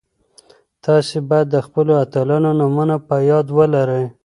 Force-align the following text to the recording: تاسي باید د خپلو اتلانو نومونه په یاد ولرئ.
تاسي 0.83 1.17
باید 1.29 1.47
د 1.51 1.57
خپلو 1.65 1.91
اتلانو 2.03 2.49
نومونه 2.59 2.95
په 3.07 3.15
یاد 3.31 3.47
ولرئ. 3.57 4.05